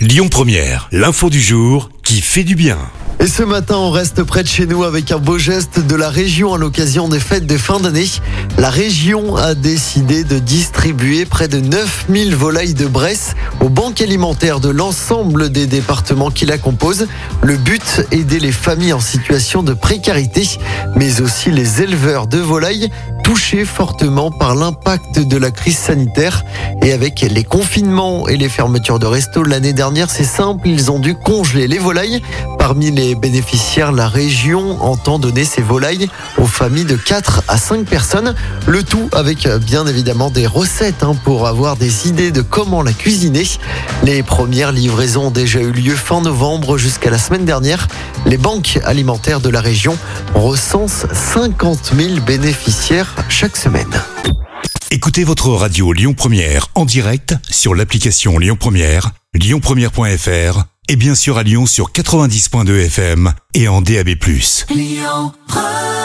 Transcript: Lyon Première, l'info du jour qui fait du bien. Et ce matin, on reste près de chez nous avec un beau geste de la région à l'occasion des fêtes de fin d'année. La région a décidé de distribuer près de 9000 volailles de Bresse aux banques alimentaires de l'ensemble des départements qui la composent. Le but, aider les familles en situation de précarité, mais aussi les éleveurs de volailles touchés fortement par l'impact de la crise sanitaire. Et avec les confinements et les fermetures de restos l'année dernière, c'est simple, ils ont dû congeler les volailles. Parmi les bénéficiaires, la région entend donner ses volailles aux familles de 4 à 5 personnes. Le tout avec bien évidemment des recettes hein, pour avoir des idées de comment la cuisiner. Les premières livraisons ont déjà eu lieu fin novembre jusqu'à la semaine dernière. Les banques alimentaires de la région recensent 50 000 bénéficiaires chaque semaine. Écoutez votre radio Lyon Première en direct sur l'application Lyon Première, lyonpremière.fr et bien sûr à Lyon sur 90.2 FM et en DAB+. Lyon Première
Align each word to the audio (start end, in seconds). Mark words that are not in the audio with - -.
Lyon 0.00 0.30
Première, 0.30 0.88
l'info 0.92 1.28
du 1.28 1.42
jour 1.42 1.90
qui 2.02 2.22
fait 2.22 2.42
du 2.42 2.54
bien. 2.54 2.78
Et 3.22 3.26
ce 3.26 3.42
matin, 3.42 3.76
on 3.76 3.90
reste 3.90 4.22
près 4.22 4.42
de 4.42 4.48
chez 4.48 4.64
nous 4.64 4.82
avec 4.82 5.12
un 5.12 5.18
beau 5.18 5.36
geste 5.36 5.78
de 5.78 5.94
la 5.94 6.08
région 6.08 6.54
à 6.54 6.56
l'occasion 6.58 7.06
des 7.06 7.20
fêtes 7.20 7.44
de 7.44 7.58
fin 7.58 7.78
d'année. 7.78 8.06
La 8.56 8.70
région 8.70 9.36
a 9.36 9.54
décidé 9.54 10.24
de 10.24 10.38
distribuer 10.38 11.26
près 11.26 11.48
de 11.48 11.60
9000 11.60 12.34
volailles 12.34 12.72
de 12.72 12.86
Bresse 12.86 13.34
aux 13.60 13.68
banques 13.68 14.00
alimentaires 14.00 14.58
de 14.58 14.70
l'ensemble 14.70 15.50
des 15.50 15.66
départements 15.66 16.30
qui 16.30 16.46
la 16.46 16.56
composent. 16.56 17.06
Le 17.42 17.58
but, 17.58 18.00
aider 18.10 18.40
les 18.40 18.52
familles 18.52 18.94
en 18.94 19.00
situation 19.00 19.62
de 19.62 19.74
précarité, 19.74 20.48
mais 20.96 21.20
aussi 21.20 21.50
les 21.50 21.82
éleveurs 21.82 22.26
de 22.26 22.38
volailles 22.38 22.88
touchés 23.30 23.64
fortement 23.64 24.32
par 24.32 24.56
l'impact 24.56 25.20
de 25.20 25.36
la 25.36 25.52
crise 25.52 25.78
sanitaire. 25.78 26.44
Et 26.82 26.92
avec 26.92 27.20
les 27.20 27.44
confinements 27.44 28.26
et 28.26 28.36
les 28.36 28.48
fermetures 28.48 28.98
de 28.98 29.06
restos 29.06 29.44
l'année 29.44 29.72
dernière, 29.72 30.10
c'est 30.10 30.24
simple, 30.24 30.66
ils 30.66 30.90
ont 30.90 30.98
dû 30.98 31.14
congeler 31.14 31.68
les 31.68 31.78
volailles. 31.78 32.22
Parmi 32.58 32.90
les 32.90 33.14
bénéficiaires, 33.14 33.92
la 33.92 34.08
région 34.08 34.82
entend 34.82 35.20
donner 35.20 35.44
ses 35.44 35.62
volailles 35.62 36.08
aux 36.38 36.46
familles 36.46 36.86
de 36.86 36.96
4 36.96 37.44
à 37.46 37.56
5 37.56 37.86
personnes. 37.86 38.34
Le 38.66 38.82
tout 38.82 39.08
avec 39.12 39.46
bien 39.64 39.86
évidemment 39.86 40.30
des 40.30 40.48
recettes 40.48 41.04
hein, 41.04 41.14
pour 41.22 41.46
avoir 41.46 41.76
des 41.76 42.08
idées 42.08 42.32
de 42.32 42.42
comment 42.42 42.82
la 42.82 42.92
cuisiner. 42.92 43.44
Les 44.02 44.24
premières 44.24 44.72
livraisons 44.72 45.26
ont 45.26 45.30
déjà 45.30 45.60
eu 45.60 45.70
lieu 45.70 45.94
fin 45.94 46.20
novembre 46.20 46.78
jusqu'à 46.78 47.10
la 47.10 47.18
semaine 47.18 47.44
dernière. 47.44 47.86
Les 48.26 48.36
banques 48.36 48.78
alimentaires 48.84 49.40
de 49.40 49.48
la 49.48 49.60
région 49.60 49.96
recensent 50.34 51.06
50 51.12 51.92
000 51.96 52.20
bénéficiaires 52.20 53.14
chaque 53.28 53.56
semaine. 53.56 53.90
Écoutez 54.90 55.24
votre 55.24 55.50
radio 55.50 55.92
Lyon 55.92 56.14
Première 56.14 56.68
en 56.74 56.84
direct 56.84 57.34
sur 57.48 57.74
l'application 57.74 58.38
Lyon 58.38 58.56
Première, 58.58 59.12
lyonpremière.fr 59.34 60.64
et 60.88 60.96
bien 60.96 61.14
sûr 61.14 61.38
à 61.38 61.42
Lyon 61.42 61.66
sur 61.66 61.92
90.2 61.92 62.86
FM 62.86 63.32
et 63.54 63.68
en 63.68 63.80
DAB+. 63.80 64.08
Lyon 64.70 65.32
Première 65.46 65.99